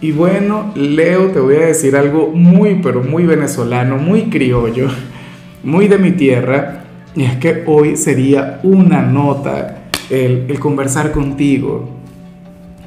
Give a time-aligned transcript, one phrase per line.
[0.00, 4.88] Y bueno, Leo, te voy a decir algo muy, pero muy venezolano, muy criollo,
[5.64, 6.84] muy de mi tierra.
[7.14, 11.88] Y es que hoy sería una nota el, conversar contigo.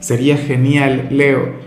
[0.00, 1.60] Sería genial, Leo.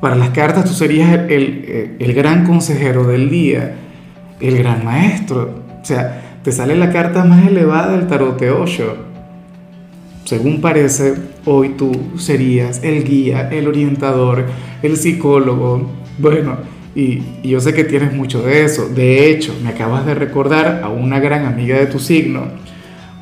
[0.00, 3.76] Para las cartas tú serías el, gran consejero del día,
[4.40, 5.62] el gran maestro.
[5.80, 9.14] O sea, te sale la carta más elevada del tarot de Osho
[10.24, 11.14] según parece,
[11.46, 14.46] hoy tú serías el guía, el orientador,
[14.82, 15.90] el psicólogo.
[16.18, 16.58] Bueno,
[16.94, 18.88] y, yo sé que tienes mucho de eso.
[18.88, 22.42] De hecho, me acabas de recordar a una gran amiga de tu signo,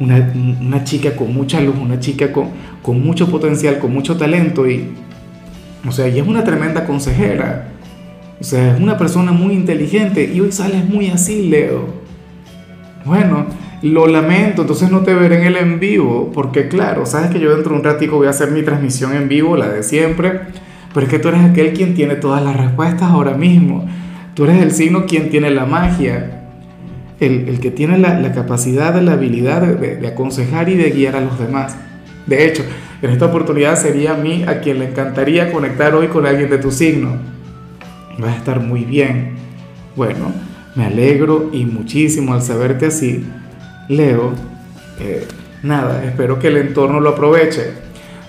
[0.01, 2.49] una, chica con mucha luz, una chica con,
[2.83, 4.89] con mucho potencial, con mucho talento y,
[5.87, 7.68] o sea, ella es una tremenda consejera.
[8.41, 12.02] O sea, es una persona muy inteligente y hoy sales muy así, Leo.
[13.05, 13.46] Bueno,
[13.83, 17.52] lo lamento, entonces no te veré en el en vivo, porque claro, sabes que yo
[17.52, 20.41] dentro de un ratico voy a hacer mi transmisión en vivo, la de siempre,
[20.95, 23.89] pero es que tú eres aquel quien tiene todas las respuestas ahora mismo.
[24.35, 26.45] Tú eres el signo quien tiene la magia,
[27.19, 31.39] el, que tiene la, capacidad, la habilidad de, de, aconsejar y de guiar a los
[31.39, 31.77] demás.
[32.27, 32.63] De hecho,
[33.01, 36.59] en esta oportunidad sería a mí a quien le encantaría conectar hoy con alguien de
[36.59, 37.17] tu signo.
[38.23, 39.33] Va a estar muy bien.
[39.96, 40.33] Bueno,
[40.77, 43.24] me alegro y muchísimo al saberte así
[43.88, 44.33] Leo,
[45.01, 45.27] eh,
[45.63, 47.71] nada, espero que el entorno lo aproveche.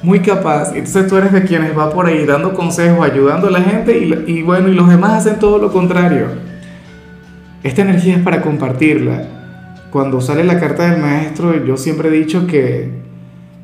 [0.02, 3.62] Muy capaz, entonces tú eres de quienes va por ahí dando consejos, ayudando a la
[3.62, 6.28] gente y, bueno, y los demás hacen todo lo contrario.
[7.64, 9.24] Esta energía es para compartirla.
[9.92, 12.90] Cuando sale la carta del maestro, yo siempre he dicho que,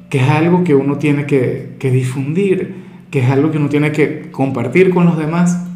[0.09, 3.91] que es algo que uno tiene que, que difundir, que es algo que uno tiene
[3.91, 5.68] que compartir con los demás.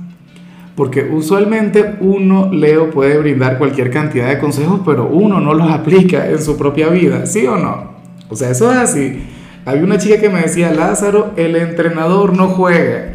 [0.76, 6.28] Porque usualmente uno, Leo, puede brindar cualquier cantidad de consejos, pero uno no los aplica
[6.28, 7.92] en su propia vida, ¿sí o no?
[8.30, 9.24] O sea, eso es así.
[9.66, 13.14] Había una chica que me decía, Lázaro, el entrenador no juega.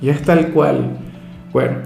[0.00, 0.98] Y es tal cual.
[1.52, 1.78] Bueno,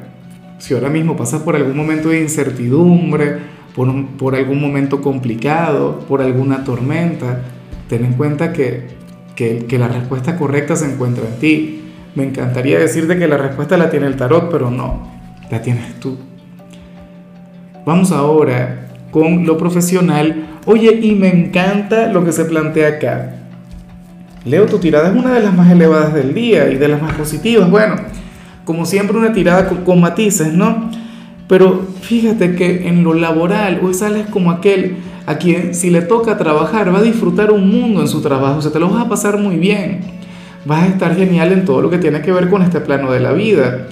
[0.58, 3.38] si ahora mismo pasas por algún momento de incertidumbre,
[3.74, 7.40] por, por algún momento complicado, por alguna tormenta,
[7.88, 8.88] ten en cuenta que,
[9.34, 11.81] que la respuesta correcta se encuentra en ti
[12.14, 15.08] me encantaría decirte que la respuesta la tiene el tarot, pero no,
[15.50, 16.18] la tienes tú.
[17.86, 20.46] Vamos ahora con lo profesional.
[20.66, 23.34] Oye, y me encanta lo que se plantea acá.
[24.44, 27.14] Leo, tu tirada es una de las más elevadas del día y de las más
[27.14, 27.70] positivas.
[27.70, 27.96] Bueno,
[28.64, 30.90] como siempre una tirada con, matices, ¿no?
[31.48, 34.96] Pero fíjate que en lo laboral hoy sales como aquel
[35.26, 38.62] a quien si le toca trabajar va a disfrutar un mundo en su trabajo, o
[38.62, 40.21] sea, te lo vas a pasar muy bien
[40.64, 43.20] vas a estar genial en todo lo que tiene que ver con este plano de
[43.20, 43.86] la vida.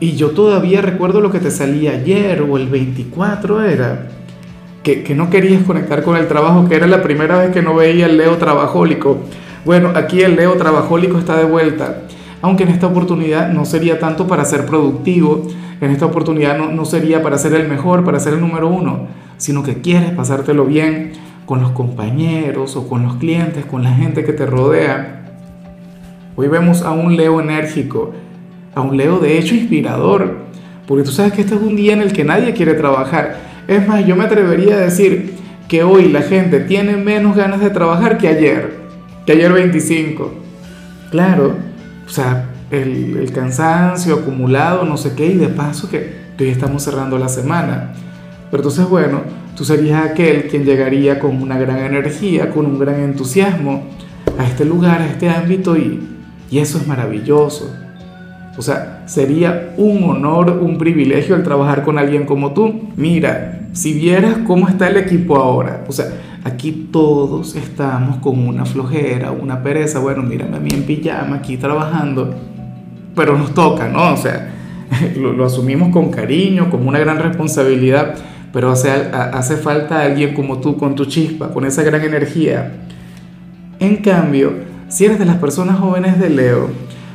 [0.00, 4.08] Y yo todavía recuerdo lo que te salía ayer o el 24 era,
[4.82, 7.74] que, que no querías conectar con el trabajo, que era la primera vez que no
[7.74, 9.18] veía el Leo trabajólico.
[9.64, 12.02] Bueno, aquí el Leo trabajólico está de vuelta,
[12.40, 15.46] aunque en esta oportunidad no sería tanto para ser productivo,
[15.80, 19.06] en esta oportunidad no, no sería para ser el mejor, para ser el número uno,
[19.36, 21.12] sino que quieres pasártelo bien
[21.46, 25.21] con los compañeros o con los clientes, con la gente que te rodea
[26.34, 28.12] Hoy vemos a un Leo enérgico,
[28.74, 30.36] a un Leo de hecho inspirador,
[30.86, 33.36] porque tú sabes que este es un día en el que nadie quiere trabajar.
[33.68, 35.34] Es más, yo me atrevería a decir
[35.68, 38.78] que hoy la gente tiene menos ganas de trabajar que ayer,
[39.26, 40.32] que ayer 25.
[41.10, 41.54] Claro,
[42.06, 47.18] o sea, el, cansancio acumulado, no sé qué, y de paso que hoy estamos cerrando
[47.18, 47.92] la semana.
[48.50, 49.20] Pero entonces, bueno,
[49.54, 53.84] tú serías aquel quien llegaría con una gran energía, con un gran entusiasmo
[54.38, 56.11] a este lugar, a este ámbito y,
[56.52, 57.74] y eso es maravilloso.
[58.58, 62.90] O sea, sería un honor, un privilegio el trabajar con alguien como tú.
[62.94, 66.08] Mira, si vieras cómo está el equipo ahora, o sea,
[66.44, 69.98] aquí todos estamos con una flojera, una pereza.
[70.00, 72.34] Bueno, mírame a mí en pijama aquí trabajando,
[73.16, 74.12] pero nos toca, ¿no?
[74.12, 74.52] O sea,
[75.16, 78.14] lo, asumimos con cariño, como una gran responsabilidad,
[78.52, 82.72] pero hace, hace falta alguien como tú, con tu chispa, con esa gran energía.
[83.80, 86.68] En cambio, si eres de las personas jóvenes de Leo,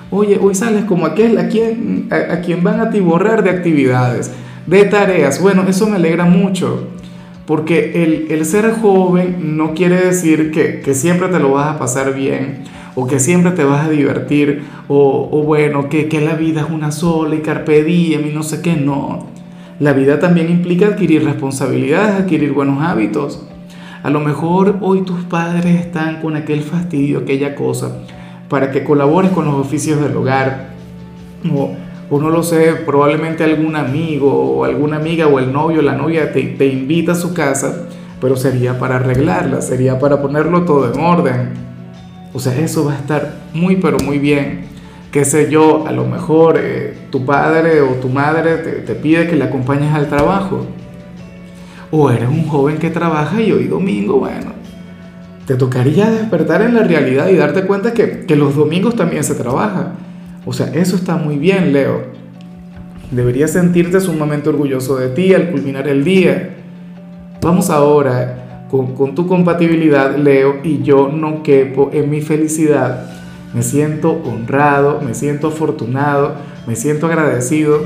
[0.09, 4.31] oye, hoy sales como aquel a quien, a, quien van a tiborrar de actividades,
[4.65, 5.39] de tareas.
[5.39, 6.87] Bueno, eso me alegra mucho,
[7.45, 11.77] porque el, el ser joven no quiere decir que, que, siempre te lo vas a
[11.77, 12.63] pasar bien,
[12.95, 16.71] o que siempre te vas a divertir, o, o bueno, que, que la vida es
[16.71, 19.27] una sola y carpe diem y no sé qué, no.
[19.79, 23.47] La vida también implica adquirir responsabilidades, adquirir buenos hábitos.
[24.07, 27.91] A lo mejor hoy tus padres están con aquel fastidio, aquella cosa,
[28.47, 30.69] para que colabores con los oficios del hogar.
[31.53, 31.71] O,
[32.09, 35.97] o no lo sé, probablemente algún amigo o alguna amiga o el novio o la
[35.97, 37.89] novia te, te invita a su casa,
[38.21, 41.49] pero sería para arreglarla, sería para ponerlo todo en orden.
[42.33, 44.69] O sea, eso va a estar muy, pero muy bien
[45.11, 49.35] qué sé yo, a lo mejor eh, tu padre o tu madre te, pide que
[49.35, 50.65] le acompañes al trabajo.
[51.91, 54.51] O eres un joven que trabaja y hoy domingo, bueno,
[55.45, 59.35] te tocaría despertar en la realidad y darte cuenta que, que los domingos también se
[59.35, 59.93] trabaja.
[60.45, 62.03] O sea, eso está muy bien, Leo.
[63.11, 66.55] Deberías sentirte sumamente orgulloso de ti al culminar el día.
[67.41, 73.17] Vamos ahora con, con tu compatibilidad, Leo, y yo no quepo en mi felicidad
[73.53, 76.35] me siento honrado, me siento afortunado,
[76.67, 77.85] me siento agradecido,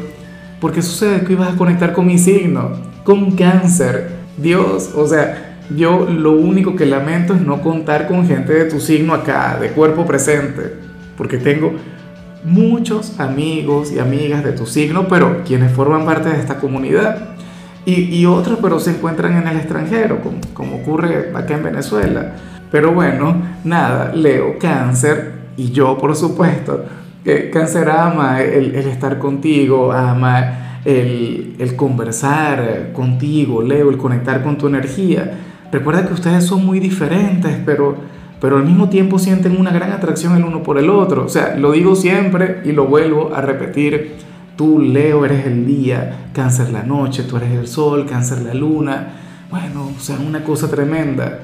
[0.59, 2.71] porque sucede que ibas a conectar con mi signo,
[3.03, 4.11] con cáncer.
[4.37, 8.79] Dios, o sea, yo lo único que lamento es no contar con gente de tu
[8.79, 10.73] signo acá, de cuerpo presente,
[11.17, 11.73] porque tengo
[12.43, 17.29] muchos amigos y amigas de tu signo, pero quienes forman parte de esta comunidad.
[17.85, 22.33] Y, y otros, pero se encuentran en el extranjero, como, como ocurre acá en Venezuela.
[22.71, 26.85] Pero bueno, nada, Leo, cáncer, y yo, por supuesto,
[27.23, 34.57] que cáncer ama el, estar contigo, ama el, el, conversar contigo, Leo, el conectar con
[34.57, 35.39] tu energía.
[35.71, 37.95] Recuerda que ustedes son muy diferentes, pero,
[38.39, 41.25] pero al mismo tiempo sienten una gran atracción el uno por el otro.
[41.25, 44.15] O sea, lo digo siempre y lo vuelvo a repetir.
[44.55, 49.13] Tú, Leo, eres el día, cáncer la noche, tú eres el sol, cáncer la luna.
[49.49, 51.39] Bueno, o sea, una cosa tremenda.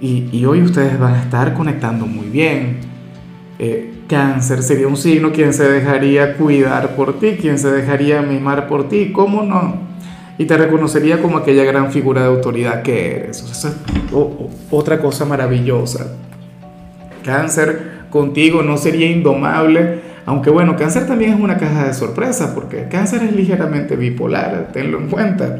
[0.00, 2.91] Y, y hoy ustedes van a estar conectando muy bien
[3.58, 8.66] eh, cáncer sería un signo quien se dejaría cuidar por ti, quien se dejaría mimar
[8.66, 9.92] por ti, ¿cómo no?
[10.38, 13.42] Y te reconocería como aquella gran figura de autoridad que eres.
[13.42, 16.16] O es otra cosa maravillosa.
[17.24, 22.88] Cáncer contigo no sería indomable, aunque bueno, cáncer también es una caja de sorpresas, porque
[22.88, 25.58] cáncer es ligeramente bipolar, tenlo en cuenta.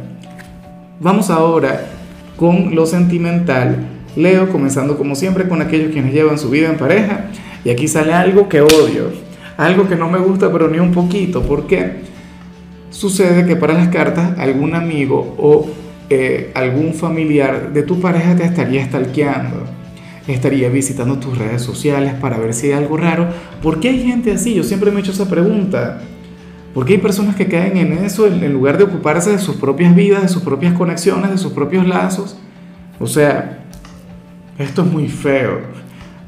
[1.00, 1.80] Vamos ahora
[2.36, 3.76] con lo sentimental.
[4.14, 7.26] Leo, comenzando como siempre con aquellos quienes llevan su vida en pareja.
[7.64, 9.12] Y aquí sale algo que odio,
[9.56, 11.42] algo que no me gusta pero ni un poquito.
[11.42, 12.02] ¿Por qué?
[12.90, 15.66] Sucede que para las cartas algún amigo o
[16.10, 19.64] eh, algún familiar de tu pareja te estaría stalkeando,
[20.26, 23.28] estaría visitando tus redes sociales para ver si hay algo raro.
[23.62, 24.54] ¿Por qué hay gente así?
[24.54, 26.02] Yo siempre me he hecho esa pregunta.
[26.74, 29.94] ¿Por qué hay personas que caen en eso en lugar de ocuparse de sus propias
[29.94, 32.36] vidas, de sus propias conexiones, de sus propios lazos?
[32.98, 33.64] O sea,
[34.58, 35.60] esto es muy feo.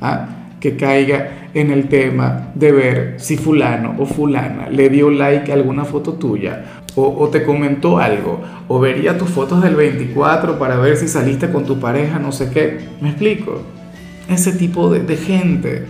[0.00, 0.28] ¿ah?
[0.64, 5.55] Que caiga en el tema de ver si fulano o fulana le dio like a
[5.56, 6.64] alguna foto tuya
[6.94, 11.66] o, te comentó algo o vería tus fotos del 24 para ver si saliste con
[11.66, 12.78] tu pareja, no sé qué.
[13.02, 13.61] ¿Me explico?
[14.26, 15.84] Ese tipo de, de gente.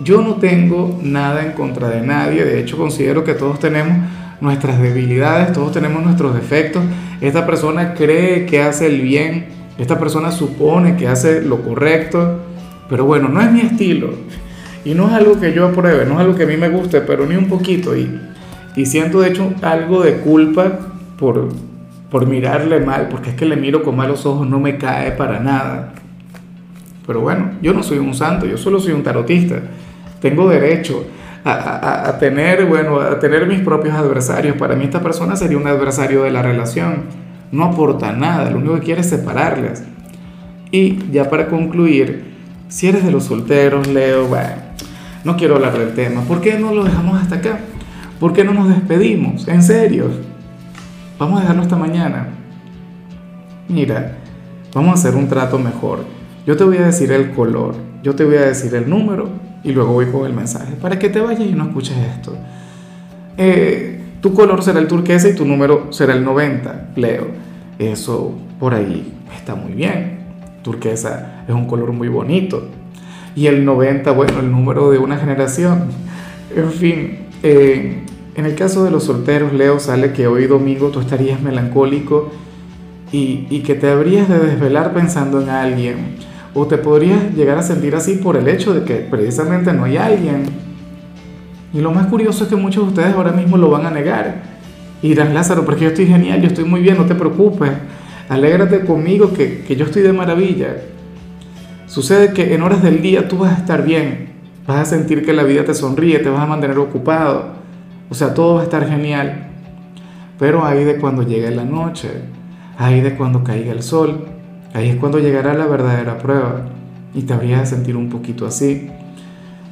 [0.00, 4.08] Yo no tengo nada en contra de nadie, de hecho considero que todos tenemos
[4.40, 6.82] nuestras debilidades, todos tenemos nuestros defectos.
[7.20, 12.51] Esta persona cree que hace el bien, esta persona supone que hace lo correcto,
[12.92, 14.10] pero bueno, no es mi estilo.
[14.84, 17.00] Y no es algo que yo apruebe, no es algo que a mí me guste,
[17.00, 17.96] pero ni un poquito.
[17.96, 18.20] Y,
[18.76, 20.78] y siento de hecho algo de culpa
[21.16, 21.48] por,
[22.10, 25.40] por mirarle mal, porque es que le miro con malos ojos, no me cae para
[25.40, 25.94] nada.
[27.06, 29.58] Pero bueno, yo no soy un santo, yo solo soy un tarotista.
[30.20, 31.06] Tengo derecho
[31.44, 34.54] a, a, a, tener, bueno, a tener mis propios adversarios.
[34.58, 37.04] Para mí esta persona sería un adversario de la relación.
[37.52, 39.82] No aporta nada, lo único que quiere es separarles.
[40.70, 42.31] Y ya para concluir,
[42.72, 44.54] si eres de los solteros, Leo, bueno,
[45.24, 46.22] no quiero hablar del tema.
[46.22, 47.60] ¿Por qué no lo dejamos hasta acá?
[48.18, 49.46] ¿Por qué no nos despedimos?
[49.46, 50.08] En serio.
[51.18, 52.28] Vamos a dejarlo hasta mañana.
[53.68, 54.16] Mira,
[54.74, 56.06] vamos a hacer un trato mejor.
[56.46, 59.28] Yo te voy a decir el color, yo te voy a decir el número
[59.62, 62.34] y luego voy con el mensaje para que te vayas y no escuches esto.
[63.36, 67.26] Eh, tu color será el turquesa y tu número será el 90, Leo.
[67.78, 70.21] Eso por ahí está muy bien
[70.62, 72.68] turquesa es un color muy bonito.
[73.34, 75.84] Y el 90, bueno, el número de una generación.
[76.54, 78.04] En fin, eh,
[78.34, 82.30] en el caso de los solteros, Leo, sale que hoy domingo tú estarías melancólico
[83.10, 85.96] y, y que te habrías de desvelar pensando en alguien.
[86.54, 89.96] O te podrías llegar a sentir así por el hecho de que precisamente no hay
[89.96, 90.44] alguien.
[91.72, 94.42] Y lo más curioso es que muchos de ustedes ahora mismo lo van a negar.
[95.02, 97.70] Y Lázaro, porque yo estoy genial, yo estoy muy bien, no te preocupes
[98.32, 100.76] alégrate conmigo que, yo estoy de maravilla.
[101.86, 104.30] Sucede que en horas del día tú vas a estar bien,
[104.66, 107.52] vas a sentir que la vida te sonríe, te vas a mantener ocupado,
[108.08, 109.48] o sea, todo va a estar genial.
[110.38, 112.08] pero ahí de cuando llegue la noche,
[112.78, 114.24] ahí de cuando caiga el sol,
[114.72, 116.62] ahí es cuando llegará la verdadera prueba
[117.14, 118.88] y te habrías de sentir un poquito así.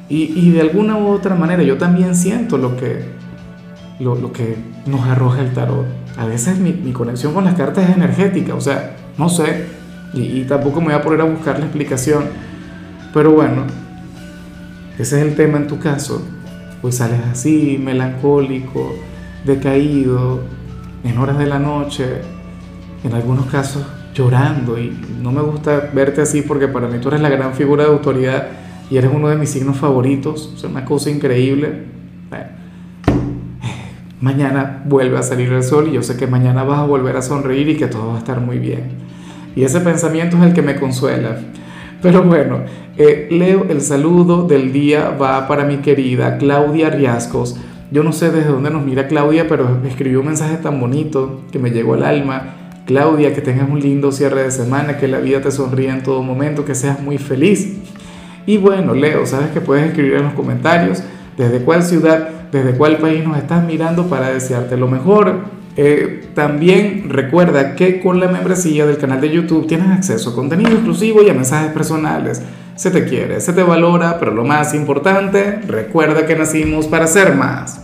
[0.07, 3.05] Y, y, de alguna u otra manera yo también siento lo que,
[3.99, 6.00] lo, lo que nos arroja el tarot.
[6.17, 9.65] A veces mi, mi, conexión con las cartas es energética, o sea, no sé,
[10.13, 12.25] y, y tampoco me voy a poner a buscar la explicación,
[13.13, 13.63] pero bueno,
[14.99, 16.21] ese es el tema en tu caso,
[16.81, 18.93] pues sales así, melancólico,
[19.45, 20.41] decaído,
[21.03, 22.21] en horas de la noche,
[23.03, 27.21] en algunos casos llorando y no me gusta verte así porque para mí tú eres
[27.21, 28.47] la gran figura de autoridad
[28.89, 32.00] y eres uno de mis signos favoritos, es una cosa increíble.
[34.21, 37.23] Mañana vuelve a salir el sol y yo sé que mañana vas a volver a
[37.23, 38.91] sonreír y que todo va a estar muy bien.
[39.55, 41.39] Y ese pensamiento es el que me consuela.
[42.03, 42.61] Pero bueno,
[42.97, 47.57] eh, Leo, el saludo del día va para mi querida Claudia Riascos.
[47.91, 51.57] Yo no sé desde dónde nos mira Claudia, pero escribió un mensaje tan bonito que
[51.59, 52.55] me llegó al alma.
[52.85, 56.21] Claudia, que tengas un lindo cierre de semana, que la vida te sonríe en todo
[56.21, 57.77] momento, que seas muy feliz.
[58.45, 61.03] Y bueno, Leo, sabes que puedes escribir en los comentarios
[61.37, 65.61] desde cuál ciudad, desde cuál país nos estás mirando para desearte lo mejor.
[65.77, 70.71] Eh, también recuerda que con la membresía del canal de YouTube tienes acceso a contenido
[70.71, 72.41] exclusivo y a mensajes personales.
[72.75, 77.35] Se te quiere, se te valora, pero lo más importante, recuerda que nacimos para ser
[77.35, 77.79] más.